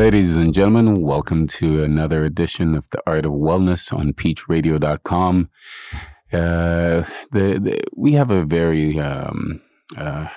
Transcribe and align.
Ladies 0.00 0.34
and 0.34 0.54
gentlemen, 0.54 1.02
welcome 1.02 1.46
to 1.48 1.84
another 1.84 2.24
edition 2.24 2.74
of 2.74 2.88
The 2.88 3.02
Art 3.06 3.26
of 3.26 3.32
Wellness 3.32 3.92
on 3.92 4.14
peachradio.com. 4.14 5.50
Uh, 6.32 7.04
the, 7.32 7.60
the, 7.60 7.84
we 7.94 8.14
have 8.14 8.30
a 8.30 8.46
very 8.46 8.98
um, 8.98 9.60
uh, 9.98 10.28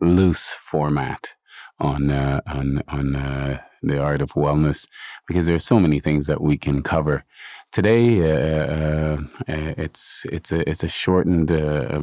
loose 0.00 0.56
format 0.62 1.34
on 1.78 2.10
uh, 2.10 2.40
on 2.46 2.82
on 2.88 3.14
uh, 3.14 3.60
the 3.82 4.02
art 4.02 4.22
of 4.22 4.32
wellness 4.32 4.88
because 5.28 5.44
there's 5.44 5.66
so 5.66 5.78
many 5.78 6.00
things 6.00 6.26
that 6.26 6.40
we 6.40 6.56
can 6.56 6.82
cover. 6.82 7.26
Today, 7.72 8.22
uh, 8.22 9.18
uh, 9.46 9.74
it's 9.76 10.24
it's 10.32 10.50
a 10.50 10.66
it's 10.66 10.82
a 10.82 10.88
shortened 10.88 11.50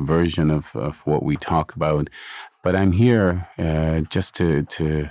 version 0.06 0.52
of, 0.52 0.68
of 0.76 1.00
what 1.06 1.24
we 1.24 1.36
talk 1.36 1.76
about, 1.76 2.12
but 2.64 2.76
I'm 2.76 2.92
here 2.92 3.48
just 4.12 4.36
to 4.36 4.62
to 4.66 5.10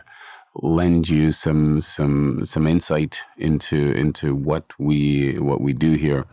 lend 0.63 1.09
you 1.09 1.33
some 1.33 1.81
some 1.81 2.45
some 2.45 2.67
insight 2.67 3.25
into 3.37 3.93
into 3.93 4.35
what 4.35 4.65
we 4.79 5.39
what 5.39 5.61
we 5.61 5.73
do 5.73 5.95
here. 5.95 6.27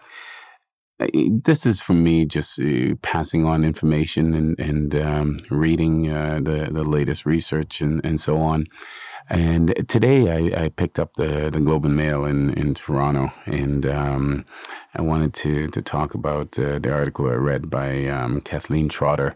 This 1.44 1.66
is 1.66 1.82
for 1.82 1.94
me 1.94 2.26
just 2.26 2.60
uh, 2.60 2.96
passing 3.02 3.46
on 3.46 3.64
information 3.64 4.34
and 4.34 4.60
and 4.60 4.96
um, 4.96 5.40
reading 5.50 6.10
uh, 6.10 6.40
the 6.42 6.70
the 6.72 6.84
latest 6.84 7.26
research 7.26 7.82
and 7.82 8.04
and 8.06 8.20
so 8.20 8.38
on. 8.38 8.68
And 9.28 9.74
today 9.88 10.30
I, 10.54 10.66
I 10.66 10.70
picked 10.70 11.00
up 11.00 11.16
the 11.16 11.50
the 11.52 11.60
Globe 11.60 11.86
and 11.86 11.98
Mail 11.98 12.26
in 12.26 12.54
in 12.54 12.74
Toronto, 12.76 13.32
and 13.46 13.86
um, 13.86 14.46
I 14.96 15.02
wanted 15.02 15.34
to 15.36 15.68
to 15.70 15.82
talk 15.82 16.14
about 16.14 16.58
uh, 16.58 16.80
the 16.80 16.94
article 16.94 17.30
I 17.30 17.34
read 17.34 17.70
by 17.70 18.06
um, 18.06 18.42
Kathleen 18.42 18.88
Trotter 18.88 19.36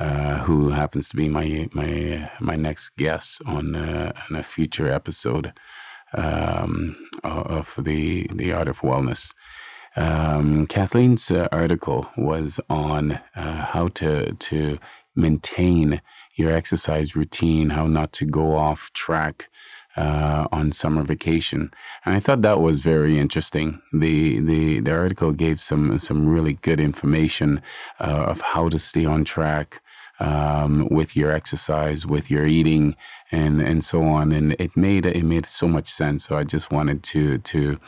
uh, 0.00 0.38
who 0.38 0.70
happens 0.70 1.08
to 1.08 1.16
be 1.16 1.28
my 1.28 1.68
my 1.72 2.30
my 2.40 2.56
next 2.56 2.90
guest 2.96 3.42
on, 3.46 3.74
uh, 3.76 4.12
on 4.28 4.36
a 4.36 4.42
future 4.42 4.90
episode 4.90 5.52
um, 6.16 6.96
of 7.22 7.74
the 7.78 8.26
the 8.34 8.52
art 8.52 8.68
of 8.68 8.80
wellness. 8.80 9.32
Um, 9.96 10.66
Kathleen's 10.66 11.30
uh, 11.30 11.46
article 11.52 12.08
was 12.16 12.58
on 12.68 13.20
uh, 13.36 13.66
how 13.66 13.88
to 13.88 14.32
to 14.34 14.78
maintain 15.14 16.00
your 16.34 16.50
exercise 16.50 17.14
routine, 17.14 17.70
how 17.70 17.86
not 17.86 18.12
to 18.14 18.24
go 18.24 18.56
off 18.56 18.92
track 18.92 19.48
uh, 19.96 20.48
on 20.50 20.72
summer 20.72 21.04
vacation, 21.04 21.70
and 22.04 22.16
I 22.16 22.20
thought 22.20 22.42
that 22.42 22.60
was 22.60 22.80
very 22.80 23.18
interesting. 23.18 23.80
the 23.92 24.40
the 24.40 24.80
The 24.80 24.92
article 24.92 25.32
gave 25.32 25.60
some 25.60 25.98
some 26.00 26.28
really 26.28 26.54
good 26.54 26.80
information 26.80 27.62
uh, 28.00 28.24
of 28.26 28.40
how 28.40 28.68
to 28.68 28.78
stay 28.78 29.04
on 29.04 29.24
track, 29.24 29.80
um, 30.20 30.88
with 30.90 31.16
your 31.16 31.32
exercise, 31.32 32.06
with 32.06 32.30
your 32.30 32.46
eating, 32.46 32.96
and 33.32 33.60
and 33.60 33.84
so 33.84 34.02
on. 34.02 34.32
And 34.32 34.52
it 34.58 34.76
made 34.76 35.06
it 35.06 35.24
made 35.24 35.46
so 35.46 35.68
much 35.68 35.90
sense. 35.90 36.24
So 36.26 36.36
I 36.36 36.44
just 36.44 36.70
wanted 36.70 37.02
to 37.04 37.38
to 37.38 37.78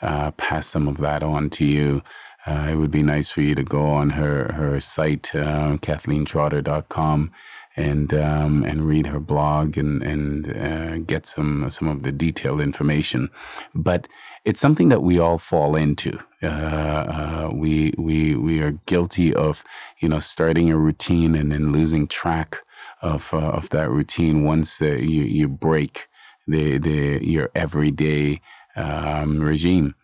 uh, 0.00 0.30
pass 0.32 0.66
some 0.66 0.88
of 0.88 0.98
that 0.98 1.22
on 1.22 1.50
to 1.50 1.64
you. 1.64 2.02
Uh, 2.44 2.68
it 2.72 2.74
would 2.74 2.90
be 2.90 3.04
nice 3.04 3.28
for 3.28 3.40
you 3.40 3.54
to 3.54 3.62
go 3.62 3.82
on 3.82 4.10
her 4.10 4.52
her 4.52 4.80
site, 4.80 5.34
uh, 5.34 5.76
KathleenTrotter.com, 5.78 7.30
and 7.76 8.12
um, 8.14 8.64
and 8.64 8.86
read 8.86 9.06
her 9.06 9.20
blog 9.20 9.76
and 9.78 10.02
and 10.02 10.56
uh, 10.56 10.98
get 10.98 11.26
some 11.26 11.68
some 11.70 11.88
of 11.88 12.02
the 12.02 12.12
detailed 12.12 12.60
information. 12.60 13.30
But 13.74 14.08
it's 14.44 14.60
something 14.60 14.88
that 14.88 15.02
we 15.02 15.18
all 15.18 15.38
fall 15.38 15.76
into. 15.76 16.18
Uh, 16.42 16.46
uh, 16.46 17.50
we 17.52 17.94
we 17.96 18.34
we 18.36 18.60
are 18.62 18.72
guilty 18.86 19.34
of 19.34 19.64
you 20.00 20.08
know 20.08 20.20
starting 20.20 20.70
a 20.70 20.76
routine 20.76 21.34
and 21.34 21.52
then 21.52 21.72
losing 21.72 22.06
track 22.06 22.58
of 23.00 23.32
uh, 23.32 23.38
of 23.38 23.70
that 23.70 23.90
routine 23.90 24.44
once 24.44 24.80
you 24.80 25.22
you 25.22 25.48
break 25.48 26.08
the 26.46 26.78
the 26.78 27.24
your 27.24 27.50
everyday 27.54 28.40
um, 28.76 29.40
regime. 29.40 29.94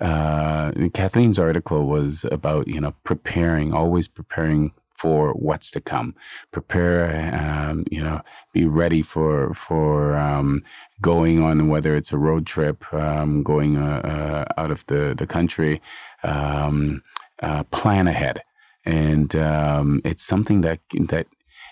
Uh, 0.00 0.72
Kathleen's 0.94 1.38
article 1.38 1.86
was 1.86 2.24
about 2.32 2.68
you 2.68 2.80
know 2.80 2.94
preparing, 3.04 3.74
always 3.74 4.08
preparing 4.08 4.72
for 5.00 5.32
what's 5.32 5.70
to 5.70 5.80
come. 5.80 6.14
Prepare, 6.50 7.34
um, 7.34 7.84
you 7.90 8.02
know, 8.02 8.20
be 8.52 8.66
ready 8.66 9.02
for 9.02 9.54
for 9.54 10.16
um, 10.16 10.62
going 11.00 11.42
on 11.42 11.68
whether 11.68 11.96
it's 11.96 12.12
a 12.12 12.18
road 12.18 12.46
trip, 12.46 12.78
um, 12.92 13.42
going 13.42 13.76
uh, 13.78 14.00
uh, 14.14 14.60
out 14.60 14.70
of 14.70 14.84
the 14.86 15.14
the 15.16 15.26
country. 15.26 15.80
Um, 16.22 17.02
uh, 17.42 17.62
plan 17.64 18.06
ahead, 18.06 18.42
and 18.84 19.34
um, 19.34 20.02
it's 20.04 20.22
something 20.22 20.60
that 20.60 20.80
that 21.08 21.26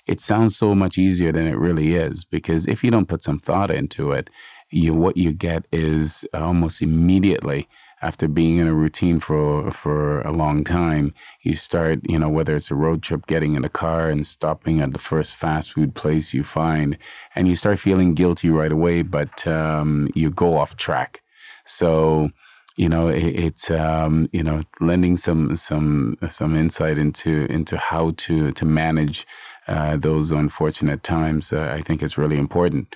it 0.06 0.20
sounds 0.22 0.56
so 0.56 0.74
much 0.74 0.96
easier 0.96 1.30
than 1.30 1.46
it 1.46 1.58
really 1.58 1.94
is 1.94 2.24
because 2.24 2.66
if 2.66 2.82
you 2.82 2.90
don't 2.90 3.08
put 3.08 3.22
some 3.22 3.38
thought 3.38 3.70
into 3.70 4.10
it, 4.12 4.30
you 4.70 4.94
what 4.94 5.18
you 5.18 5.32
get 5.32 5.66
is 5.70 6.24
almost 6.32 6.80
immediately 6.80 7.68
after 8.00 8.28
being 8.28 8.58
in 8.58 8.68
a 8.68 8.74
routine 8.74 9.20
for 9.20 9.70
for 9.72 10.20
a 10.22 10.32
long 10.32 10.64
time, 10.64 11.14
you 11.42 11.54
start, 11.54 12.00
you 12.08 12.18
know, 12.18 12.28
whether 12.28 12.54
it's 12.54 12.70
a 12.70 12.74
road 12.74 13.02
trip, 13.02 13.26
getting 13.26 13.54
in 13.54 13.64
a 13.64 13.68
car 13.68 14.08
and 14.08 14.26
stopping 14.26 14.80
at 14.80 14.92
the 14.92 14.98
first 14.98 15.36
fast 15.36 15.72
food 15.72 15.94
place 15.94 16.32
you 16.32 16.44
find, 16.44 16.96
and 17.34 17.48
you 17.48 17.56
start 17.56 17.80
feeling 17.80 18.14
guilty 18.14 18.50
right 18.50 18.72
away, 18.72 19.02
but 19.02 19.46
um, 19.46 20.08
you 20.14 20.30
go 20.30 20.56
off 20.56 20.76
track. 20.76 21.22
So, 21.66 22.30
you 22.76 22.88
know, 22.88 23.08
it, 23.08 23.24
it's 23.24 23.70
um, 23.70 24.28
you 24.32 24.42
know, 24.42 24.62
lending 24.80 25.16
some 25.16 25.56
some 25.56 26.16
some 26.28 26.56
insight 26.56 26.98
into 26.98 27.46
into 27.46 27.76
how 27.76 28.12
to 28.18 28.52
to 28.52 28.64
manage 28.64 29.26
uh, 29.66 29.96
those 29.96 30.30
unfortunate 30.30 31.02
times. 31.02 31.52
Uh, 31.52 31.72
I 31.76 31.82
think 31.82 32.02
is 32.02 32.16
really 32.16 32.38
important 32.38 32.94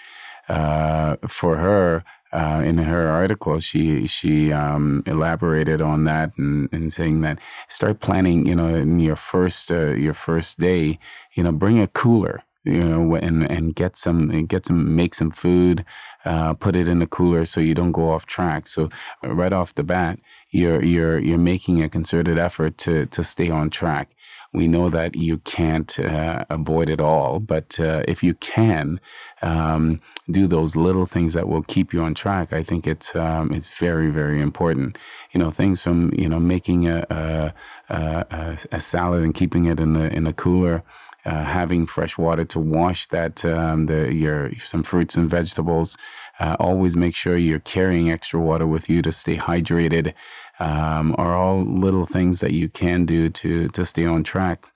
uh, 0.49 1.17
for 1.29 1.57
her 1.57 2.05
uh, 2.33 2.63
in 2.65 2.79
her 2.79 3.09
article, 3.09 3.61
she 3.61 4.07
she 4.07 4.53
um, 4.53 5.03
elaborated 5.07 5.81
on 5.81 6.05
that 6.05 6.33
and, 6.39 6.69
and 6.73 6.93
saying 6.93 7.21
that 7.23 7.39
start 7.69 8.01
planning. 8.01 8.47
You 8.47 8.57
know, 8.57 8.69
in 8.69 9.01
your 9.01 9.17
first 9.17 9.71
uh, 9.71 9.91
your 9.91 10.15
first 10.15 10.59
day, 10.59 10.99
you 11.35 11.43
know, 11.43 11.53
bring 11.53 11.81
a 11.81 11.87
cooler. 11.87 12.43
You 12.65 12.85
know, 12.85 13.17
and 13.17 13.43
and 13.51 13.75
get 13.75 13.97
some 13.99 14.47
get 14.47 14.67
some 14.67 14.95
make 14.95 15.15
some 15.17 15.33
food, 15.33 15.85
uh, 16.25 16.55
put 16.55 16.77
it 16.77 16.87
in 16.87 17.01
the 17.01 17.09
cooler 17.09 17.45
so 17.45 17.61
you 17.61 17.75
don't 17.75 17.91
go 17.91 18.13
off 18.13 18.25
track. 18.25 18.69
So 18.69 18.89
right 19.21 19.53
off 19.53 19.75
the 19.75 19.83
bat, 19.83 20.21
you're 20.53 20.81
you're 20.81 21.19
you're 21.19 21.39
making 21.39 21.83
a 21.83 21.89
concerted 21.89 22.39
effort 22.39 22.79
to 22.79 23.07
to 23.07 23.25
stay 23.25 23.51
on 23.51 23.69
track. 23.71 24.11
We 24.53 24.69
know 24.69 24.91
that 24.91 25.17
you 25.17 25.39
can't 25.39 25.99
uh, 25.99 26.45
avoid 26.51 26.91
it 26.91 27.01
all, 27.01 27.41
but 27.41 27.81
uh, 27.81 28.03
if 28.07 28.23
you 28.23 28.35
can 28.35 29.01
um, 29.41 30.01
do 30.31 30.47
those 30.47 30.77
little 30.77 31.07
things 31.07 31.33
that 31.33 31.49
will 31.49 31.63
keep 31.63 31.95
you 31.95 32.03
on 32.03 32.13
track, 32.15 32.53
I 32.53 32.63
think 32.63 32.87
it's 32.87 33.17
um, 33.17 33.53
it's 33.53 33.69
very 33.69 34.11
very 34.11 34.41
important. 34.43 34.99
You 35.33 35.41
know, 35.41 35.51
things 35.51 35.83
from 35.83 36.13
you 36.13 36.29
know 36.29 36.39
making 36.39 36.87
a 36.87 37.07
a, 37.09 37.55
a, 37.89 38.59
a 38.73 38.81
salad 38.81 39.23
and 39.23 39.35
keeping 39.35 39.65
it 39.65 39.81
in 39.81 39.95
the 39.95 40.13
in 40.13 40.25
the 40.25 40.35
cooler. 40.35 40.83
Uh, 41.25 41.45
having 41.45 41.87
fresh 41.87 42.19
water 42.19 42.45
to 42.45 42.59
wash 42.59 43.07
that 43.07 43.45
um, 43.45 43.87
the 43.87 44.13
your 44.13 44.53
some 44.59 44.83
fruits 44.83 45.17
and 45.17 45.31
vegetables. 45.31 45.97
Uh, 46.39 46.57
always 46.59 46.97
make 46.97 47.15
sure 47.15 47.37
you're 47.37 47.59
carrying 47.59 48.11
extra 48.11 48.41
water 48.41 48.67
with 48.67 48.89
you 48.89 49.03
to 49.03 49.13
stay 49.13 49.37
hydrated 49.37 50.15
um, 50.59 51.15
are 51.19 51.35
all 51.35 51.65
little 51.65 52.07
things 52.07 52.41
that 52.41 52.53
you 52.53 52.69
can 52.69 53.05
do 53.05 53.29
to 53.29 53.69
to 53.69 53.85
stay 53.85 54.07
on 54.07 54.23
track. 54.23 54.67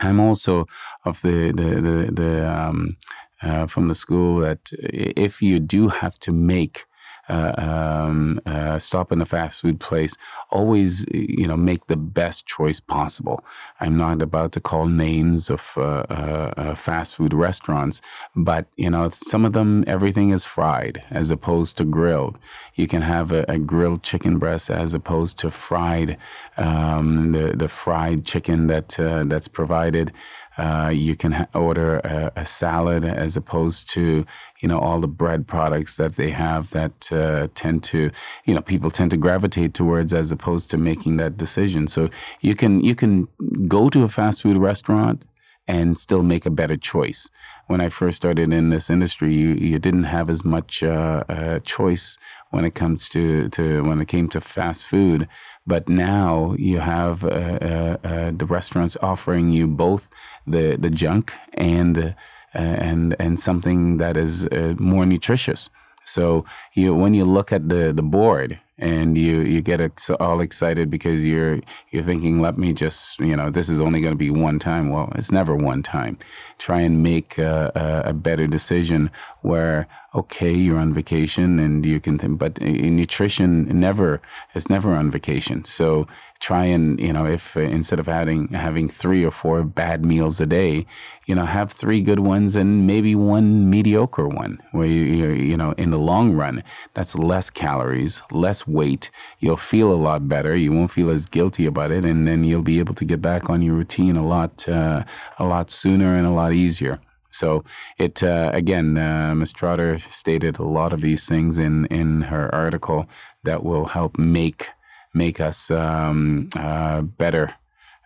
I'm 0.00 0.20
also 0.20 0.66
of 1.04 1.20
the 1.22 1.52
the 1.52 1.80
the, 1.80 2.12
the 2.12 2.50
um, 2.50 2.96
uh, 3.42 3.66
from 3.66 3.88
the 3.88 3.94
school 3.94 4.40
that 4.40 4.70
if 4.72 5.42
you 5.42 5.60
do 5.60 5.88
have 5.88 6.18
to 6.20 6.32
make 6.32 6.86
uh, 7.28 7.54
um, 7.56 8.40
uh, 8.46 8.78
stop 8.78 9.10
in 9.10 9.20
a 9.20 9.26
fast 9.26 9.62
food 9.62 9.80
place, 9.80 10.16
always 10.50 11.06
you 11.12 11.46
know 11.46 11.56
make 11.56 11.86
the 11.86 11.96
best 11.96 12.46
choice 12.46 12.80
possible. 12.80 13.44
I'm 13.80 13.96
not 13.96 14.20
about 14.20 14.52
to 14.52 14.60
call 14.60 14.86
names 14.86 15.48
of 15.48 15.72
uh, 15.76 16.04
uh, 16.10 16.54
uh, 16.56 16.74
fast 16.74 17.16
food 17.16 17.32
restaurants, 17.32 18.02
but 18.36 18.66
you 18.76 18.90
know 18.90 19.10
some 19.10 19.44
of 19.44 19.52
them 19.52 19.84
everything 19.86 20.30
is 20.30 20.44
fried 20.44 21.02
as 21.10 21.30
opposed 21.30 21.78
to 21.78 21.84
grilled. 21.84 22.38
You 22.74 22.86
can 22.86 23.02
have 23.02 23.32
a, 23.32 23.44
a 23.48 23.58
grilled 23.58 24.02
chicken 24.02 24.38
breast 24.38 24.70
as 24.70 24.94
opposed 24.94 25.38
to 25.38 25.50
fried 25.50 26.18
um, 26.56 27.32
the 27.32 27.56
the 27.56 27.68
fried 27.68 28.24
chicken 28.24 28.66
that 28.66 28.88
that's 28.98 29.48
provided. 29.48 30.12
Uh, 30.56 30.90
you 30.92 31.16
can 31.16 31.32
ha- 31.32 31.46
order 31.54 31.98
a, 31.98 32.32
a, 32.36 32.46
salad 32.46 33.04
as 33.04 33.36
opposed 33.36 33.90
to 33.90 34.24
you 34.60 34.68
know 34.68 34.78
all 34.78 35.00
the 35.00 35.08
bread 35.08 35.46
products 35.48 35.96
that 35.96 36.14
they 36.14 36.30
have 36.30 36.70
that 36.70 37.12
uh, 37.12 37.48
tend 37.54 37.82
to 37.82 38.10
you 38.44 38.54
know 38.54 38.60
people 38.60 38.90
tend 38.90 39.10
to 39.10 39.16
gravitate 39.16 39.74
towards 39.74 40.12
as 40.14 40.30
opposed 40.30 40.70
to 40.70 40.78
making 40.78 41.16
that 41.16 41.36
decision. 41.36 41.88
So 41.88 42.08
you 42.40 42.54
can 42.54 42.80
you 42.82 42.94
can 42.94 43.26
go 43.66 43.88
to 43.88 44.04
a 44.04 44.08
fast 44.08 44.42
food 44.42 44.56
restaurant 44.56 45.24
and 45.66 45.98
still 45.98 46.22
make 46.22 46.46
a 46.46 46.50
better 46.50 46.76
choice. 46.76 47.30
When 47.66 47.80
I 47.80 47.88
first 47.88 48.16
started 48.16 48.52
in 48.52 48.70
this 48.70 48.90
industry, 48.90 49.34
you, 49.34 49.54
you 49.54 49.78
didn't 49.78 50.04
have 50.04 50.28
as 50.28 50.44
much 50.44 50.82
uh, 50.82 51.24
uh, 51.28 51.58
choice 51.60 52.18
when 52.50 52.64
it 52.64 52.74
comes 52.74 53.08
to, 53.10 53.48
to 53.50 53.82
when 53.84 54.00
it 54.00 54.08
came 54.08 54.28
to 54.30 54.40
fast 54.40 54.86
food. 54.86 55.28
But 55.66 55.88
now 55.88 56.54
you 56.58 56.80
have 56.80 57.24
uh, 57.24 57.28
uh, 57.28 57.96
uh 58.04 58.32
the 58.36 58.46
restaurants 58.46 58.96
offering 59.00 59.50
you 59.50 59.66
both 59.66 60.08
the 60.46 60.76
the 60.78 60.90
junk 60.90 61.32
and 61.54 62.14
and 62.52 63.16
and 63.18 63.40
something 63.40 63.96
that 63.96 64.16
is 64.16 64.46
uh, 64.46 64.74
more 64.78 65.06
nutritious. 65.06 65.70
So 66.04 66.44
you 66.74 66.94
when 66.94 67.14
you 67.14 67.24
look 67.24 67.50
at 67.50 67.70
the 67.70 67.92
the 67.94 68.02
board 68.02 68.60
and 68.78 69.16
you 69.16 69.40
you 69.40 69.60
get 69.60 69.80
ex- 69.80 70.10
all 70.10 70.40
excited 70.40 70.90
because 70.90 71.24
you're 71.24 71.60
you're 71.90 72.02
thinking 72.02 72.40
let 72.40 72.58
me 72.58 72.72
just 72.72 73.18
you 73.20 73.36
know 73.36 73.50
this 73.50 73.68
is 73.68 73.78
only 73.78 74.00
going 74.00 74.12
to 74.12 74.18
be 74.18 74.30
one 74.30 74.58
time. 74.58 74.90
Well 74.90 75.12
it's 75.14 75.30
never 75.30 75.54
one 75.54 75.82
time. 75.82 76.18
Try 76.58 76.80
and 76.80 77.02
make 77.02 77.38
a, 77.38 78.02
a, 78.04 78.12
better 78.12 78.46
decision 78.46 79.10
where 79.42 79.86
okay 80.14 80.52
you're 80.52 80.78
on 80.78 80.94
vacation 80.94 81.58
and 81.58 81.84
you 81.84 82.00
can 82.00 82.18
think 82.18 82.38
but 82.38 82.58
eh, 82.60 82.88
nutrition 82.88 83.66
never 83.78 84.20
is 84.54 84.68
never 84.68 84.94
on 84.94 85.10
vacation. 85.10 85.64
So 85.64 86.06
try 86.40 86.64
and 86.64 87.00
you 87.00 87.12
know 87.12 87.24
if 87.26 87.56
uh, 87.56 87.60
instead 87.60 87.98
of 87.98 88.06
having 88.06 88.48
having 88.48 88.88
three 88.88 89.24
or 89.24 89.30
four 89.30 89.62
bad 89.62 90.04
meals 90.04 90.40
a 90.40 90.46
day 90.46 90.84
you 91.26 91.34
know 91.34 91.46
have 91.46 91.72
three 91.72 92.00
good 92.00 92.20
ones 92.20 92.56
and 92.56 92.86
maybe 92.86 93.14
one 93.14 93.70
mediocre 93.70 94.28
one 94.28 94.60
where 94.72 94.86
you 94.86 95.30
you 95.30 95.56
know 95.56 95.72
in 95.72 95.90
the 95.90 95.98
long 95.98 96.32
run 96.32 96.62
that's 96.94 97.14
less 97.14 97.50
calories 97.50 98.20
less 98.30 98.66
weight 98.66 99.10
you'll 99.38 99.56
feel 99.56 99.92
a 99.92 99.94
lot 99.94 100.28
better 100.28 100.56
you 100.56 100.72
won't 100.72 100.90
feel 100.90 101.10
as 101.10 101.26
guilty 101.26 101.66
about 101.66 101.90
it 101.90 102.04
and 102.04 102.26
then 102.26 102.44
you'll 102.44 102.62
be 102.62 102.78
able 102.78 102.94
to 102.94 103.04
get 103.04 103.22
back 103.22 103.48
on 103.48 103.62
your 103.62 103.74
routine 103.74 104.16
a 104.16 104.26
lot 104.26 104.68
uh, 104.68 105.02
a 105.38 105.44
lot 105.44 105.70
sooner 105.70 106.16
and 106.16 106.26
a 106.26 106.30
lot 106.30 106.52
easier 106.52 107.00
so 107.30 107.64
it 107.98 108.22
uh, 108.22 108.52
again, 108.54 108.96
uh, 108.96 109.34
Ms. 109.34 109.50
Trotter 109.50 109.98
stated 109.98 110.60
a 110.60 110.62
lot 110.62 110.92
of 110.92 111.00
these 111.00 111.28
things 111.28 111.58
in 111.58 111.86
in 111.86 112.20
her 112.22 112.54
article 112.54 113.08
that 113.42 113.64
will 113.64 113.86
help 113.86 114.16
make 114.18 114.68
make 115.14 115.40
us 115.40 115.70
um, 115.70 116.50
uh, 116.56 117.02
better 117.02 117.54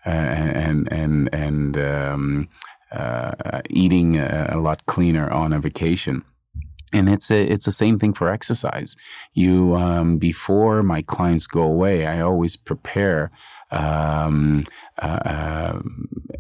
uh, 0.07 0.11
and 0.11 0.93
and 0.93 1.35
and 1.35 1.77
um, 1.79 2.49
uh, 2.93 3.61
eating 3.69 4.17
a, 4.17 4.51
a, 4.53 4.59
lot 4.59 4.87
cleaner 4.87 5.31
on 5.31 5.53
a 5.53 5.61
vacation. 5.61 6.25
And 6.93 7.11
it's 7.11 7.31
a, 7.31 7.43
it's 7.43 7.67
the 7.67 7.73
same 7.73 7.99
thing 7.99 8.15
for 8.15 8.33
exercise. 8.33 8.97
You 9.35 9.77
um, 9.77 10.17
before 10.17 10.83
my 10.83 11.03
clients 11.03 11.47
go 11.47 11.63
away, 11.63 12.07
I 12.07 12.21
always 12.21 12.57
prepare 12.57 13.31
um, 13.71 14.65
uh, 15.03 15.81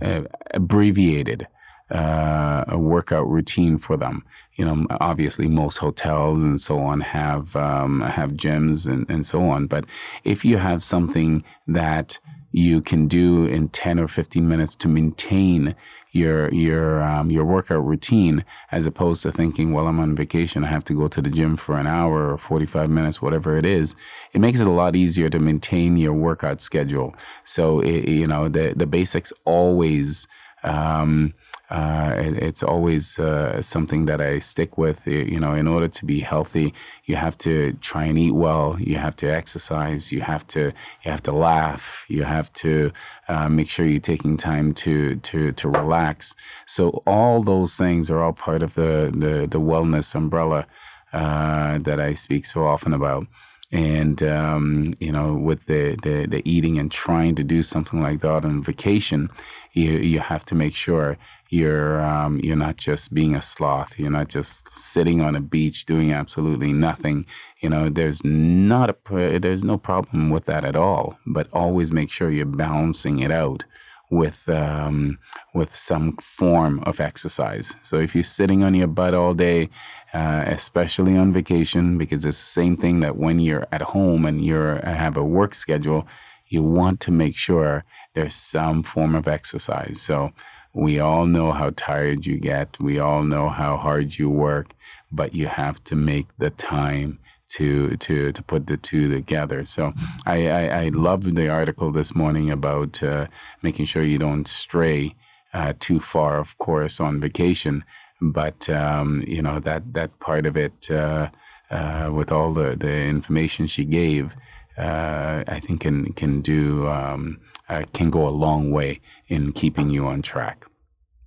uh, 0.00 0.22
abbreviated 0.52 1.48
uh, 1.90 2.64
a 2.68 2.78
workout 2.78 3.28
routine 3.28 3.78
for 3.78 3.96
them. 3.96 4.24
You 4.56 4.64
know, 4.64 4.86
obviously 5.00 5.46
most 5.46 5.76
hotels 5.76 6.42
and 6.42 6.60
so 6.60 6.80
on 6.80 7.00
have 7.00 7.54
um, 7.54 8.00
have 8.00 8.32
gyms 8.32 8.86
and, 8.86 9.08
and 9.08 9.24
so 9.24 9.48
on. 9.48 9.66
But 9.66 9.84
if 10.24 10.44
you 10.44 10.56
have 10.56 10.82
something 10.82 11.44
that 11.68 12.18
you 12.52 12.80
can 12.80 13.06
do 13.06 13.46
in 13.46 13.68
10 13.68 14.00
or 14.00 14.08
15 14.08 14.48
minutes 14.48 14.74
to 14.76 14.88
maintain 14.88 15.74
your 16.12 16.50
your 16.52 17.02
um, 17.02 17.30
your 17.30 17.44
workout 17.44 17.84
routine 17.84 18.44
as 18.72 18.86
opposed 18.86 19.22
to 19.22 19.30
thinking 19.30 19.72
well 19.72 19.86
I'm 19.86 20.00
on 20.00 20.16
vacation 20.16 20.64
I 20.64 20.68
have 20.68 20.84
to 20.84 20.94
go 20.94 21.06
to 21.06 21.20
the 21.20 21.28
gym 21.28 21.56
for 21.56 21.78
an 21.78 21.86
hour 21.86 22.32
or 22.32 22.38
45 22.38 22.88
minutes 22.88 23.20
whatever 23.20 23.58
it 23.58 23.66
is 23.66 23.94
it 24.32 24.40
makes 24.40 24.60
it 24.60 24.66
a 24.66 24.70
lot 24.70 24.96
easier 24.96 25.28
to 25.28 25.38
maintain 25.38 25.98
your 25.98 26.14
workout 26.14 26.62
schedule 26.62 27.14
so 27.44 27.80
it, 27.80 28.08
you 28.08 28.26
know 28.26 28.48
the 28.48 28.72
the 28.74 28.86
basics 28.86 29.32
always 29.44 30.26
um, 30.64 31.34
uh, 31.70 32.14
it, 32.16 32.42
it's 32.42 32.62
always 32.62 33.18
uh, 33.18 33.60
something 33.60 34.06
that 34.06 34.20
I 34.20 34.38
stick 34.38 34.78
with. 34.78 35.06
You 35.06 35.38
know, 35.38 35.54
in 35.54 35.68
order 35.68 35.88
to 35.88 36.04
be 36.04 36.20
healthy, 36.20 36.72
you 37.04 37.16
have 37.16 37.36
to 37.38 37.74
try 37.74 38.04
and 38.04 38.18
eat 38.18 38.32
well. 38.32 38.76
You 38.80 38.96
have 38.96 39.16
to 39.16 39.26
exercise. 39.26 40.10
You 40.10 40.22
have 40.22 40.46
to 40.48 40.72
you 41.04 41.10
have 41.10 41.22
to 41.24 41.32
laugh. 41.32 42.06
You 42.08 42.22
have 42.22 42.52
to 42.54 42.92
uh, 43.28 43.48
make 43.48 43.68
sure 43.68 43.84
you're 43.86 44.00
taking 44.00 44.36
time 44.36 44.72
to 44.74 45.16
to 45.16 45.52
to 45.52 45.68
relax. 45.68 46.34
So 46.66 47.02
all 47.06 47.42
those 47.42 47.76
things 47.76 48.10
are 48.10 48.20
all 48.20 48.32
part 48.32 48.62
of 48.62 48.74
the 48.74 49.12
the, 49.14 49.46
the 49.46 49.60
wellness 49.60 50.14
umbrella 50.14 50.66
uh, 51.12 51.78
that 51.78 52.00
I 52.00 52.14
speak 52.14 52.46
so 52.46 52.66
often 52.66 52.92
about 52.92 53.26
and 53.70 54.22
um, 54.22 54.94
you 54.98 55.12
know 55.12 55.34
with 55.34 55.66
the, 55.66 55.96
the, 56.02 56.26
the 56.26 56.42
eating 56.50 56.78
and 56.78 56.90
trying 56.90 57.34
to 57.34 57.44
do 57.44 57.62
something 57.62 58.00
like 58.00 58.20
that 58.22 58.44
on 58.44 58.62
vacation 58.62 59.28
you 59.72 59.92
you 59.98 60.20
have 60.20 60.44
to 60.46 60.54
make 60.54 60.74
sure 60.74 61.18
you're 61.48 62.00
um, 62.00 62.40
you're 62.42 62.56
not 62.56 62.76
just 62.76 63.14
being 63.14 63.34
a 63.34 63.42
sloth 63.42 63.98
you're 63.98 64.10
not 64.10 64.28
just 64.28 64.76
sitting 64.78 65.20
on 65.20 65.34
a 65.34 65.40
beach 65.40 65.86
doing 65.86 66.12
absolutely 66.12 66.72
nothing 66.72 67.24
you 67.60 67.68
know 67.68 67.88
there's 67.88 68.24
not 68.24 68.90
a 68.90 69.38
there's 69.38 69.64
no 69.64 69.78
problem 69.78 70.30
with 70.30 70.44
that 70.46 70.64
at 70.64 70.76
all 70.76 71.18
but 71.26 71.48
always 71.52 71.92
make 71.92 72.10
sure 72.10 72.30
you're 72.30 72.46
balancing 72.46 73.20
it 73.20 73.30
out 73.30 73.64
with 74.10 74.48
um, 74.48 75.18
with 75.54 75.74
some 75.76 76.16
form 76.16 76.80
of 76.84 77.00
exercise. 77.00 77.76
So 77.82 77.98
if 77.98 78.14
you're 78.14 78.24
sitting 78.24 78.62
on 78.62 78.74
your 78.74 78.86
butt 78.86 79.14
all 79.14 79.34
day, 79.34 79.68
uh, 80.14 80.44
especially 80.46 81.16
on 81.16 81.32
vacation, 81.32 81.98
because 81.98 82.24
it's 82.24 82.40
the 82.40 82.46
same 82.46 82.76
thing 82.76 83.00
that 83.00 83.16
when 83.16 83.38
you're 83.38 83.66
at 83.72 83.82
home 83.82 84.24
and 84.24 84.42
you 84.42 84.54
have 84.54 85.16
a 85.16 85.24
work 85.24 85.54
schedule, 85.54 86.06
you 86.48 86.62
want 86.62 87.00
to 87.00 87.10
make 87.10 87.36
sure 87.36 87.84
there's 88.14 88.34
some 88.34 88.82
form 88.82 89.14
of 89.14 89.28
exercise. 89.28 90.00
So 90.00 90.32
we 90.78 91.00
all 91.00 91.26
know 91.26 91.50
how 91.50 91.70
tired 91.74 92.24
you 92.24 92.38
get. 92.38 92.78
We 92.78 93.00
all 93.00 93.24
know 93.24 93.48
how 93.48 93.76
hard 93.76 94.16
you 94.16 94.30
work, 94.30 94.74
but 95.10 95.34
you 95.34 95.48
have 95.48 95.82
to 95.84 95.96
make 95.96 96.28
the 96.38 96.50
time 96.50 97.18
to 97.48 97.96
to 97.96 98.30
to 98.30 98.42
put 98.44 98.68
the 98.68 98.76
two 98.76 99.08
together. 99.10 99.66
So 99.66 99.92
I 100.24 100.48
I, 100.48 100.64
I 100.82 100.88
loved 100.90 101.34
the 101.34 101.48
article 101.48 101.90
this 101.90 102.14
morning 102.14 102.50
about 102.50 103.02
uh, 103.02 103.26
making 103.60 103.86
sure 103.86 104.02
you 104.02 104.18
don't 104.18 104.46
stray 104.46 105.16
uh, 105.52 105.72
too 105.80 105.98
far, 105.98 106.38
of 106.38 106.56
course, 106.58 107.00
on 107.00 107.20
vacation. 107.20 107.84
But 108.20 108.68
um, 108.70 109.24
you 109.26 109.42
know 109.42 109.58
that 109.58 109.82
that 109.94 110.10
part 110.20 110.46
of 110.46 110.56
it, 110.56 110.90
uh, 110.90 111.30
uh 111.70 112.10
with 112.14 112.30
all 112.30 112.54
the 112.54 112.76
the 112.76 112.94
information 113.16 113.66
she 113.66 113.84
gave, 113.84 114.32
uh, 114.76 115.42
I 115.48 115.58
think 115.58 115.80
can 115.80 116.12
can 116.12 116.40
do 116.40 116.86
um, 116.86 117.40
uh, 117.68 117.84
can 117.92 118.10
go 118.10 118.28
a 118.28 118.38
long 118.46 118.70
way 118.70 119.00
in 119.26 119.52
keeping 119.52 119.90
you 119.90 120.06
on 120.06 120.22
track. 120.22 120.67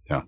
So 0.08 0.24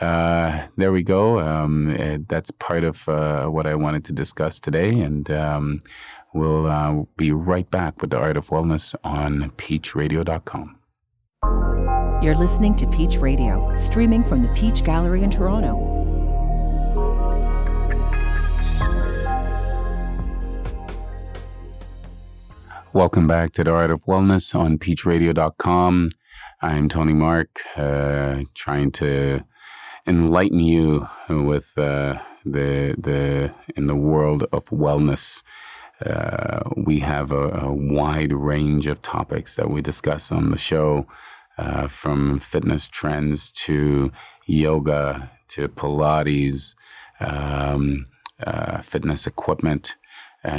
uh, 0.00 0.66
there 0.76 0.92
we 0.92 1.02
go. 1.02 1.40
Um, 1.40 1.90
eh, 1.90 2.18
that's 2.28 2.50
part 2.50 2.84
of 2.84 3.08
uh, 3.08 3.46
what 3.46 3.66
I 3.66 3.74
wanted 3.74 4.04
to 4.06 4.12
discuss 4.12 4.58
today, 4.58 5.00
and 5.00 5.30
um, 5.30 5.82
we'll 6.34 6.66
uh, 6.66 7.02
be 7.16 7.32
right 7.32 7.68
back 7.70 8.00
with 8.00 8.10
the 8.10 8.18
Art 8.18 8.36
of 8.36 8.48
Wellness 8.48 8.94
on 9.02 9.50
PeachRadio.com. 9.56 10.78
You're 12.22 12.36
listening 12.36 12.74
to 12.76 12.86
Peach 12.86 13.16
Radio, 13.16 13.74
streaming 13.74 14.24
from 14.24 14.42
the 14.42 14.48
Peach 14.54 14.82
Gallery 14.82 15.22
in 15.22 15.30
Toronto. 15.30 15.90
Welcome 22.94 23.26
back 23.26 23.52
to 23.54 23.64
the 23.64 23.72
Art 23.72 23.90
of 23.90 24.02
Wellness 24.02 24.54
on 24.54 24.78
PeachRadio.com. 24.78 26.10
I'm 26.64 26.88
Tony 26.88 27.12
Mark, 27.12 27.60
uh, 27.76 28.44
trying 28.54 28.90
to 28.92 29.44
enlighten 30.06 30.60
you 30.60 31.06
with 31.28 31.76
uh, 31.76 32.18
the 32.46 32.94
the 32.96 33.54
in 33.76 33.86
the 33.86 33.94
world 33.94 34.46
of 34.50 34.64
wellness. 34.70 35.42
Uh, 36.02 36.62
we 36.74 37.00
have 37.00 37.32
a, 37.32 37.50
a, 37.50 37.70
wide 37.70 38.32
range 38.32 38.86
of 38.86 39.02
topics 39.02 39.56
that 39.56 39.68
we 39.68 39.82
discuss 39.82 40.32
on 40.32 40.52
the 40.52 40.56
show, 40.56 41.06
uh, 41.58 41.86
from 41.86 42.40
fitness 42.40 42.86
trends 42.86 43.50
to 43.50 44.10
yoga 44.46 45.30
to 45.48 45.68
Pilates, 45.68 46.76
um, 47.20 48.06
uh, 48.42 48.80
fitness 48.80 49.26
equipment, 49.26 49.96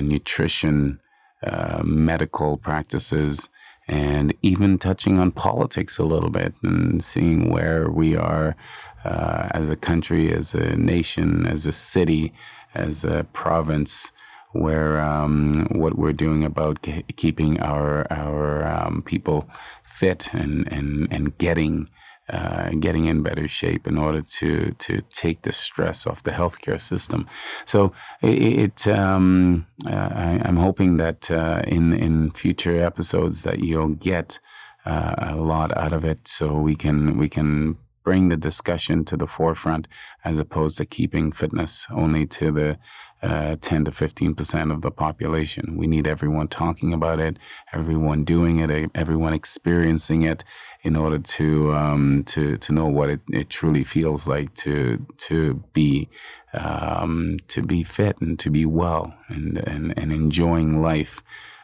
nutrition, 0.02 1.00
uh, 1.42 1.82
medical 1.84 2.58
practices 2.58 3.50
and 3.88 4.34
even 4.42 4.77
touching 4.77 5.20
on 5.20 5.32
politics 5.32 5.98
a 5.98 6.04
little 6.04 6.30
bit 6.30 6.54
and 6.63 7.04
seeing 7.04 7.50
where 7.50 7.89
we 7.89 8.15
are 8.15 8.56
uh, 9.04 9.50
as 9.51 9.70
a 9.70 9.75
country, 9.75 10.32
as 10.32 10.56
a 10.56 10.75
nation, 10.75 11.46
as 11.46 11.65
a 11.65 11.72
city, 11.72 12.34
as 12.74 13.04
a 13.04 13.25
province, 13.34 14.12
where 14.54 15.00
um, 15.00 15.68
what 15.72 15.98
we're 15.98 16.13
doing 16.13 16.44
about 16.44 16.86
keeping 17.15 17.60
our 17.60 18.12
our 18.12 18.65
um, 18.68 19.04
people 19.04 19.48
fit 19.84 20.34
and 20.34 20.72
and 20.72 21.08
and 21.12 21.38
getting 21.38 21.89
uh, 22.29 22.70
getting 22.79 23.05
in 23.05 23.22
better 23.22 23.48
shape 23.48 23.88
in 23.88 23.98
order 23.98 24.22
to 24.22 24.72
to 24.79 25.01
take 25.12 25.44
the 25.44 25.51
stress 25.51 26.08
off 26.08 26.24
the 26.24 26.32
healthcare 26.32 26.82
system. 26.82 27.27
So 27.65 27.94
it, 28.22 28.60
it 28.60 28.88
um, 28.88 29.67
uh, 29.88 30.10
I, 30.13 30.41
am 30.48 30.58
hoping 30.58 30.98
that 30.98 31.29
uh, 31.29 31.62
in 31.67 31.94
in 31.94 32.32
future 32.32 32.84
episodes 32.84 33.44
that 33.44 33.60
you'll 33.60 33.96
get 33.96 34.39
uh, 34.86 35.15
a 35.17 35.36
lot 35.36 35.75
out 35.77 35.94
of 35.94 36.03
it, 36.03 36.27
so 36.27 36.53
we 36.53 36.75
can 36.75 37.17
we 37.17 37.29
can 37.29 37.77
bring 38.06 38.30
the 38.30 38.38
discussion 38.38 39.04
to 39.04 39.18
the 39.18 39.28
forefront 39.28 39.90
as 40.24 40.40
opposed 40.40 40.78
to 40.78 40.86
keeping 40.86 41.34
fitness 41.34 41.88
only 41.92 42.26
to 42.28 42.52
the 42.52 42.80
uh, 43.22 43.56
10 43.60 43.86
to 43.86 43.92
15 43.92 44.36
percent 44.36 44.72
of 44.72 44.82
the 44.82 44.92
population. 44.92 45.76
We 45.78 45.88
need 45.88 46.06
everyone 46.06 46.48
talking 46.48 46.94
about 46.94 47.20
it, 47.20 47.40
everyone 47.74 48.24
doing 48.24 48.60
it, 48.60 48.92
everyone 48.94 49.34
experiencing 49.34 50.22
it, 50.22 50.44
in 50.84 50.96
order 50.96 51.18
to 51.18 51.74
um, 51.74 52.24
to 52.28 52.58
to 52.58 52.72
know 52.72 52.86
what 52.86 53.10
it, 53.10 53.22
it 53.32 53.50
truly 53.50 53.84
feels 53.84 54.28
like 54.28 54.54
to 54.56 55.06
to 55.18 55.64
be 55.74 56.08
um, 56.54 57.38
to 57.48 57.64
be 57.64 57.84
fit 57.84 58.22
and 58.22 58.38
to 58.40 58.52
be 58.52 58.66
well 58.66 59.14
and 59.28 59.58
and, 59.58 59.98
and 59.98 60.12
enjoying 60.12 60.82
life. 60.82 61.24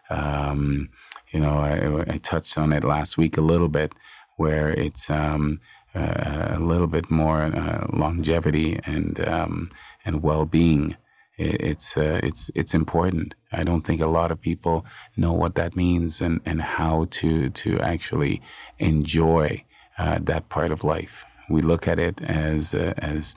Um, 0.09 0.89
you 1.29 1.39
know, 1.39 1.59
I, 1.59 2.13
I, 2.13 2.17
touched 2.17 2.57
on 2.57 2.73
it 2.73 2.83
last 2.83 3.17
week 3.17 3.37
a 3.37 3.41
little 3.41 3.69
bit, 3.69 3.93
where 4.35 4.71
it's 4.71 5.09
um, 5.09 5.61
a 5.93 6.59
little 6.59 6.87
bit 6.87 7.11
more 7.11 7.41
uh, 7.41 7.87
longevity 7.91 8.79
and 8.85 9.19
um, 9.27 9.71
and 10.05 10.23
well 10.23 10.45
being. 10.45 10.95
it's 11.37 11.97
uh, 11.97 12.19
it's 12.23 12.51
it's 12.55 12.73
important. 12.73 13.35
I 13.51 13.63
don't 13.63 13.85
think 13.85 14.01
a 14.01 14.07
lot 14.19 14.31
of 14.31 14.39
people 14.41 14.85
know 15.17 15.33
what 15.33 15.55
that 15.55 15.75
means 15.75 16.21
and, 16.21 16.39
and 16.45 16.61
how 16.61 17.07
to 17.19 17.49
to 17.49 17.79
actually 17.79 18.41
enjoy 18.79 19.63
uh, 19.97 20.19
that 20.23 20.49
part 20.49 20.71
of 20.71 20.83
life. 20.83 21.25
We 21.49 21.61
look 21.61 21.87
at 21.87 21.99
it 21.99 22.21
as 22.21 22.73
uh, 22.73 22.93
as 22.97 23.35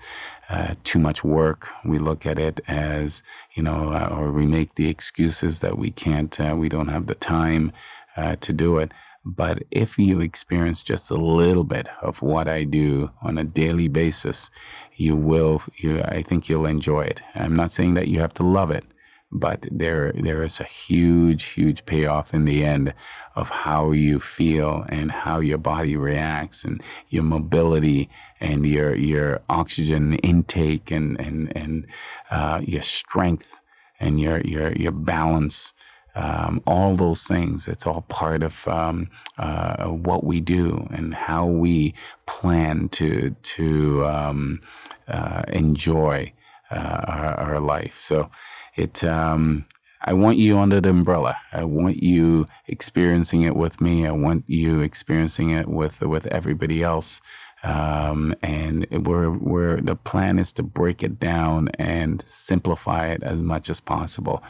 uh, 0.49 0.75
too 0.85 0.99
much 0.99 1.25
work. 1.25 1.69
We 1.85 1.99
look 1.99 2.27
at 2.27 2.39
it 2.39 2.61
as 2.69 3.23
you 3.55 3.63
know, 3.63 3.91
uh, 3.91 4.09
or 4.17 4.33
we 4.33 4.47
make 4.47 4.75
the 4.75 4.89
excuses 4.89 5.61
that 5.61 5.79
we 5.79 5.91
can't, 5.91 6.39
uh, 6.41 6.55
we 6.57 6.69
don't 6.69 6.89
have 6.89 7.07
the 7.07 7.15
time 7.15 7.73
uh, 8.17 8.37
to 8.41 8.53
do 8.53 8.79
it. 8.79 8.93
But 9.25 9.63
if 9.71 9.99
you 9.99 10.21
experience 10.21 10.83
just 10.83 11.11
a 11.11 11.15
little 11.15 11.65
bit 11.65 11.89
of 12.03 12.21
what 12.21 12.47
I 12.47 12.65
do 12.65 13.11
on 13.23 13.39
a 13.39 13.45
daily 13.45 13.89
basis, 13.89 14.51
you 14.97 15.17
will. 15.17 15.63
You, 15.79 16.03
I 16.03 16.23
think 16.23 16.49
you'll 16.49 16.67
enjoy 16.67 17.03
it. 17.03 17.23
I'm 17.35 17.57
not 17.57 17.73
saying 17.73 17.95
that 17.95 18.09
you 18.09 18.21
have 18.21 18.35
to 18.35 18.43
love 18.43 18.71
it, 18.71 18.85
but 19.33 19.67
there 19.71 20.13
there 20.13 20.43
is 20.43 20.61
a 20.61 20.65
huge 20.65 21.45
huge 21.45 21.85
payoff 21.87 22.33
in 22.35 22.45
the 22.45 22.65
end 22.65 22.95
of 23.35 23.51
how 23.51 23.91
you 23.93 24.21
feel 24.21 24.85
and 24.89 25.11
how 25.11 25.41
your 25.41 25.59
body 25.59 25.97
reacts 25.97 26.65
and 26.65 26.83
your 27.09 27.25
mobility 27.25 28.09
and 28.41 28.67
your 28.67 28.95
your 28.95 29.41
oxygen 29.49 30.15
intake 30.17 30.91
and 30.91 31.19
and 31.19 31.55
and 31.57 31.87
uh, 32.31 32.61
your 32.63 32.83
strength 32.83 33.55
and 33.99 34.21
your 34.21 34.41
your 34.43 34.73
your 34.73 34.93
balance 34.93 35.73
um, 36.15 36.63
all 36.67 36.97
those 36.97 37.25
things 37.27 37.67
it's 37.69 37.87
all 37.87 38.03
part 38.03 38.43
of 38.43 38.67
um, 38.69 39.09
uh, 39.39 39.87
what 39.87 40.25
we 40.25 40.41
do 40.41 40.87
and 40.91 41.15
how 41.15 41.47
we 41.47 41.95
plan 42.27 42.89
to 42.89 43.35
to 43.43 44.05
um, 44.07 44.61
uh, 45.09 45.43
enjoy 45.49 46.33
uh, 46.71 47.01
our, 47.07 47.35
our 47.41 47.61
life 47.61 48.01
so 48.01 48.31
it 48.77 49.05
um, 49.05 49.65
I 50.07 50.13
want 50.13 50.37
you 50.37 50.59
under 50.59 50.83
the 50.83 50.91
umbrella. 50.91 51.39
I 51.51 51.65
want 51.65 52.03
you 52.03 52.47
experiencing 52.67 53.41
it 53.41 53.57
with 53.57 53.81
me. 53.81 54.07
I 54.07 54.11
want 54.11 54.45
you 54.47 54.81
experiencing 54.81 55.49
it 55.49 55.67
with 55.67 56.03
with 56.03 56.27
everybody 56.27 56.83
else. 56.83 57.23
Um, 57.65 58.35
and 58.43 58.87
we're, 58.91 59.31
we're, 59.31 59.81
the 59.81 59.97
plan 59.97 60.39
is 60.39 60.53
to 60.53 60.63
break 60.63 61.03
it 61.03 61.19
down 61.19 61.71
and 61.79 62.23
simplify 62.27 63.09
it 63.09 63.23
as 63.23 63.43
much 63.43 63.71
as 63.71 63.81
possible. 63.81 64.43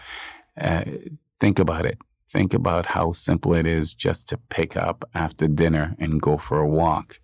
Uh, 0.61 0.85
think 1.45 1.59
about 1.59 1.85
it. 1.85 1.99
Think 2.31 2.55
about 2.55 2.87
how 2.87 3.13
simple 3.13 3.53
it 3.53 3.67
is 3.67 3.93
just 3.93 4.31
to 4.31 4.39
pick 4.49 4.79
up 4.79 5.07
after 5.15 5.47
dinner 5.47 5.95
and 5.99 6.23
go 6.23 6.39
for 6.39 6.59
a 6.59 6.67
walk. 6.67 7.21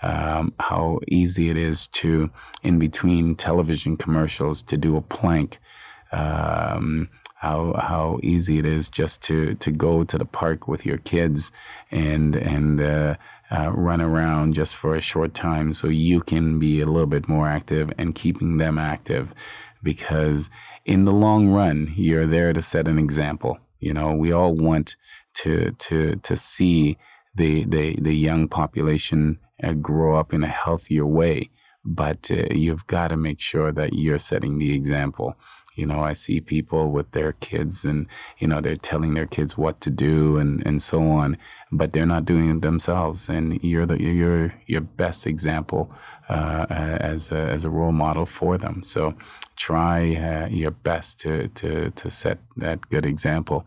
Um, 0.00 0.54
how 0.60 1.00
easy 1.08 1.50
it 1.50 1.56
is 1.56 1.88
to, 1.88 2.30
in 2.62 2.78
between 2.78 3.34
television 3.34 3.96
commercials, 3.96 4.62
to 4.62 4.76
do 4.76 4.96
a 4.96 5.00
plank 5.00 5.58
um, 6.12 7.08
how 7.34 7.74
how 7.74 8.20
easy 8.22 8.58
it 8.58 8.64
is 8.64 8.88
just 8.88 9.20
to 9.22 9.54
to 9.56 9.70
go 9.70 10.04
to 10.04 10.16
the 10.16 10.24
park 10.24 10.68
with 10.68 10.86
your 10.86 10.98
kids 10.98 11.50
and 11.90 12.36
and 12.36 12.80
uh, 12.80 13.16
uh, 13.50 13.70
run 13.72 14.00
around 14.00 14.54
just 14.54 14.76
for 14.76 14.94
a 14.94 15.00
short 15.00 15.34
time 15.34 15.74
so 15.74 15.88
you 15.88 16.20
can 16.20 16.58
be 16.58 16.80
a 16.80 16.86
little 16.86 17.08
bit 17.08 17.28
more 17.28 17.48
active 17.48 17.92
and 17.98 18.14
keeping 18.14 18.56
them 18.58 18.78
active 18.78 19.28
because 19.84 20.50
in 20.84 21.04
the 21.04 21.12
long 21.12 21.48
run 21.48 21.92
you're 21.96 22.26
there 22.26 22.52
to 22.52 22.62
set 22.62 22.88
an 22.88 22.98
example. 22.98 23.58
You 23.78 23.94
know 23.94 24.14
we 24.14 24.32
all 24.32 24.54
want 24.54 24.96
to 25.34 25.70
to 25.70 26.16
to 26.16 26.36
see 26.36 26.98
the 27.36 27.64
the, 27.64 27.96
the 28.00 28.14
young 28.14 28.48
population 28.48 29.38
uh, 29.62 29.74
grow 29.74 30.16
up 30.16 30.32
in 30.32 30.42
a 30.42 30.48
healthier 30.48 31.06
way 31.06 31.50
but 31.84 32.30
uh, 32.30 32.46
you've 32.50 32.86
got 32.86 33.08
to 33.08 33.16
make 33.16 33.40
sure 33.40 33.70
that 33.70 33.92
you're 33.92 34.18
setting 34.18 34.58
the 34.58 34.74
example 34.74 35.36
you 35.74 35.86
know, 35.86 36.00
I 36.00 36.12
see 36.12 36.40
people 36.40 36.92
with 36.92 37.10
their 37.12 37.32
kids 37.32 37.84
and, 37.84 38.06
you 38.38 38.46
know, 38.46 38.60
they're 38.60 38.76
telling 38.76 39.14
their 39.14 39.26
kids 39.26 39.58
what 39.58 39.80
to 39.80 39.90
do 39.90 40.36
and, 40.38 40.64
and 40.66 40.82
so 40.82 41.02
on, 41.02 41.36
but 41.72 41.92
they're 41.92 42.06
not 42.06 42.24
doing 42.24 42.50
it 42.50 42.60
themselves. 42.62 43.28
And 43.28 43.62
you're 43.62 43.86
the, 43.86 44.00
you're 44.00 44.54
your 44.66 44.82
best 44.82 45.26
example, 45.26 45.92
uh, 46.28 46.66
as 46.68 47.32
a, 47.32 47.48
as 47.50 47.64
a 47.64 47.70
role 47.70 47.92
model 47.92 48.26
for 48.26 48.56
them. 48.56 48.82
So 48.84 49.14
try 49.56 50.14
uh, 50.14 50.48
your 50.48 50.70
best 50.70 51.20
to, 51.20 51.48
to, 51.48 51.90
to 51.90 52.10
set 52.10 52.38
that 52.56 52.88
good 52.90 53.06
example. 53.06 53.66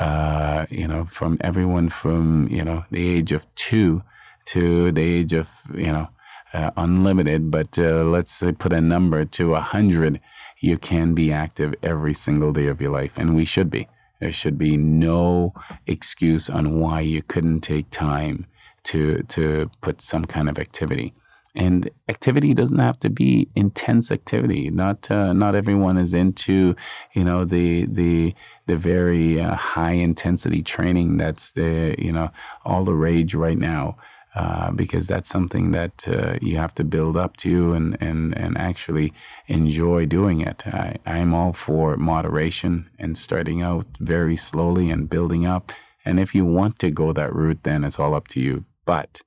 Uh, 0.00 0.66
you 0.70 0.88
know, 0.88 1.04
from 1.04 1.38
everyone 1.40 1.88
from, 1.88 2.48
you 2.50 2.64
know, 2.64 2.84
the 2.90 3.08
age 3.08 3.30
of 3.30 3.46
two 3.54 4.02
to 4.46 4.90
the 4.90 5.00
age 5.00 5.32
of, 5.32 5.50
you 5.72 5.92
know, 5.92 6.08
uh, 6.52 6.70
unlimited, 6.76 7.50
but 7.50 7.76
uh, 7.78 8.04
let's 8.04 8.32
say 8.32 8.52
put 8.52 8.72
a 8.72 8.80
number 8.80 9.24
to 9.24 9.54
a 9.54 9.60
hundred 9.60 10.20
you 10.64 10.78
can 10.78 11.14
be 11.14 11.30
active 11.30 11.74
every 11.82 12.14
single 12.14 12.52
day 12.52 12.68
of 12.68 12.80
your 12.80 12.90
life, 12.90 13.12
and 13.16 13.36
we 13.36 13.44
should 13.44 13.70
be. 13.70 13.86
There 14.20 14.32
should 14.32 14.56
be 14.56 14.78
no 14.78 15.52
excuse 15.86 16.48
on 16.48 16.80
why 16.80 17.00
you 17.00 17.22
couldn't 17.22 17.60
take 17.60 17.90
time 17.90 18.46
to 18.84 19.22
to 19.28 19.70
put 19.82 20.00
some 20.00 20.24
kind 20.24 20.48
of 20.48 20.58
activity. 20.58 21.12
And 21.56 21.88
activity 22.08 22.52
doesn't 22.54 22.78
have 22.78 22.98
to 23.00 23.10
be 23.10 23.48
intense 23.54 24.10
activity. 24.10 24.70
Not 24.70 25.10
uh, 25.10 25.34
not 25.34 25.54
everyone 25.54 25.98
is 25.98 26.14
into 26.14 26.74
you 27.12 27.24
know 27.24 27.44
the 27.44 27.84
the 27.84 28.34
the 28.66 28.76
very 28.76 29.40
uh, 29.40 29.54
high 29.56 29.92
intensity 30.08 30.62
training 30.62 31.18
that's 31.18 31.50
the 31.50 31.94
you 31.98 32.12
know 32.12 32.30
all 32.64 32.84
the 32.84 32.94
rage 32.94 33.34
right 33.34 33.58
now. 33.58 33.96
Uh, 34.34 34.72
because 34.72 35.06
that's 35.06 35.30
something 35.30 35.70
that 35.70 36.08
uh, 36.08 36.36
you 36.42 36.56
have 36.56 36.74
to 36.74 36.82
build 36.82 37.16
up 37.16 37.36
to 37.36 37.72
and, 37.72 37.96
and, 38.00 38.36
and 38.36 38.58
actually 38.58 39.12
enjoy 39.46 40.04
doing 40.06 40.40
it. 40.40 40.66
I, 40.66 40.96
I'm 41.06 41.32
all 41.32 41.52
for 41.52 41.96
moderation 41.96 42.90
and 42.98 43.16
starting 43.16 43.62
out 43.62 43.86
very 44.00 44.36
slowly 44.36 44.90
and 44.90 45.08
building 45.08 45.46
up. 45.46 45.70
And 46.04 46.18
if 46.18 46.34
you 46.34 46.44
want 46.44 46.80
to 46.80 46.90
go 46.90 47.12
that 47.12 47.32
route, 47.32 47.60
then 47.62 47.84
it's 47.84 48.00
all 48.00 48.12
up 48.12 48.26
to 48.28 48.40
you. 48.40 48.64
But, 48.84 49.20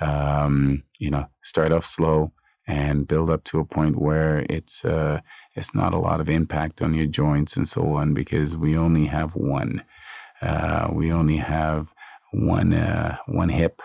um, 0.00 0.84
you 0.96 1.10
know, 1.10 1.26
start 1.42 1.72
off 1.72 1.84
slow 1.84 2.30
and 2.68 3.08
build 3.08 3.30
up 3.30 3.42
to 3.44 3.58
a 3.58 3.64
point 3.64 3.96
where 4.00 4.46
it's, 4.48 4.84
uh, 4.84 5.22
it's 5.56 5.74
not 5.74 5.92
a 5.92 5.98
lot 5.98 6.20
of 6.20 6.28
impact 6.28 6.80
on 6.80 6.94
your 6.94 7.06
joints 7.06 7.56
and 7.56 7.68
so 7.68 7.94
on 7.94 8.14
because 8.14 8.56
we 8.56 8.76
only 8.76 9.06
have 9.06 9.34
one. 9.34 9.82
Uh, 10.40 10.86
we 10.92 11.10
only 11.10 11.38
have 11.38 11.88
one, 12.30 12.72
uh, 12.72 13.16
one 13.26 13.48
hip 13.48 13.82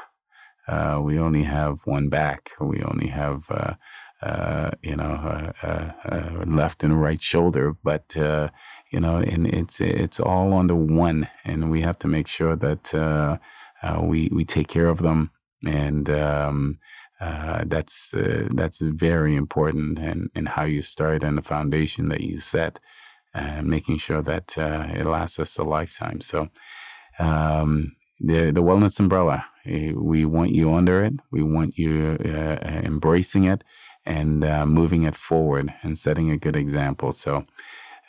uh, 0.68 1.00
we 1.02 1.18
only 1.18 1.44
have 1.44 1.80
one 1.86 2.10
back. 2.10 2.52
We 2.60 2.82
only 2.84 3.08
have, 3.08 3.44
uh, 3.50 3.74
uh, 4.22 4.72
you 4.82 4.96
know, 4.96 5.54
left 6.46 6.84
and 6.84 7.02
right 7.02 7.22
shoulder. 7.22 7.74
But 7.84 8.14
you 8.16 9.00
know, 9.00 9.18
and 9.18 9.48
it's 9.48 9.80
it's 9.82 10.20
all 10.20 10.54
under 10.54 10.76
one, 10.76 11.28
and 11.46 11.72
we 11.72 11.82
have 11.82 12.00
to 12.00 12.08
make 12.08 12.28
sure 12.28 12.56
that 12.56 13.40
we 14.02 14.30
we 14.34 14.46
take 14.46 14.68
care 14.68 14.88
of 14.88 15.00
them, 15.00 15.32
and 15.66 16.10
um, 16.10 16.80
that's 17.20 18.14
that's 18.54 18.80
very 18.82 19.36
important, 19.36 20.00
and 20.00 20.30
and 20.36 20.50
how 20.50 20.64
you 20.64 20.82
start 20.82 21.24
and 21.24 21.38
the 21.38 21.42
foundation 21.42 22.10
that 22.10 22.22
you 22.22 22.42
set, 22.42 22.80
and 23.34 23.68
making 23.68 24.00
sure 24.00 24.22
that 24.22 24.58
it 24.58 25.06
lasts 25.06 25.40
us 25.40 25.58
a 25.58 25.64
lifetime. 25.64 26.22
So. 26.22 26.50
Um, 27.20 27.97
the 28.20 28.52
the 28.52 28.64
wellness 28.64 29.00
umbrella. 29.00 29.46
Eh, 29.66 29.92
we 29.94 30.26
want 30.26 30.52
you 30.52 30.74
under 30.74 31.04
it. 31.04 31.14
We 31.32 31.44
want 31.44 31.78
you 31.78 32.18
uh, 32.26 32.66
embracing 32.84 33.46
it 33.46 33.64
and 34.06 34.44
uh, 34.44 34.66
moving 34.66 35.04
it 35.04 35.16
forward 35.16 35.74
and 35.84 35.98
setting 35.98 36.32
a 36.32 36.38
good 36.38 36.56
example. 36.56 37.14
So. 37.14 37.46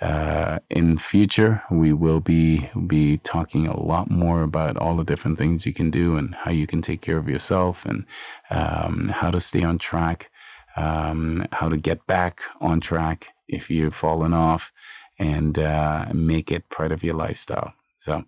Uh, 0.01 0.61
in 0.71 0.97
future, 0.97 1.61
we 1.73 1.93
will 1.93 2.21
be 2.21 2.71
be 2.87 3.19
talking 3.19 3.67
a 3.67 3.81
lot 3.81 4.09
more 4.09 4.43
about 4.43 4.77
all 4.77 4.95
the 4.95 5.03
different 5.03 5.37
things 5.39 5.67
you 5.67 5.73
can 5.73 5.91
do 5.91 6.17
and 6.17 6.37
how 6.37 6.53
you 6.53 6.69
can 6.69 6.81
take 6.81 7.01
care 7.01 7.19
of 7.19 7.29
yourself 7.29 7.85
and 7.85 8.07
um, 8.51 9.09
how 9.09 9.29
to 9.29 9.41
stay 9.41 9.65
on 9.65 9.77
track, 9.77 10.31
um, 10.77 11.45
how 11.51 11.69
to 11.69 11.77
get 11.77 12.07
back 12.07 12.43
on 12.61 12.81
track 12.81 13.31
if 13.49 13.71
you've 13.71 13.95
fallen 13.95 14.33
off, 14.33 14.73
and 15.19 15.59
uh, 15.59 16.07
make 16.15 16.53
it 16.53 16.69
part 16.71 16.93
of 16.93 17.03
your 17.03 17.15
lifestyle. 17.15 17.73
So, 17.99 18.25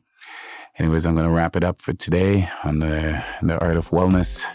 Anyways, 0.78 1.04
I'm 1.04 1.14
going 1.14 1.26
to 1.26 1.32
wrap 1.32 1.56
it 1.56 1.64
up 1.64 1.82
for 1.82 1.92
today 1.92 2.48
on 2.64 2.78
the, 2.78 3.22
the 3.42 3.58
art 3.58 3.76
of 3.76 3.90
wellness. 3.90 4.46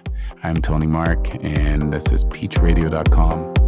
I'm 0.44 0.56
Tony 0.56 0.88
Mark, 0.88 1.28
and 1.44 1.94
this 1.94 2.12
is 2.12 2.24
peachradio.com. 2.26 3.65